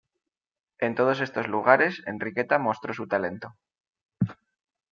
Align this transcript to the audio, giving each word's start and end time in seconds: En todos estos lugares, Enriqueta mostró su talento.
En 0.85 0.91
todos 0.95 1.19
estos 1.21 1.47
lugares, 1.47 2.01
Enriqueta 2.07 2.57
mostró 2.57 2.91
su 2.91 3.07
talento. 3.07 3.53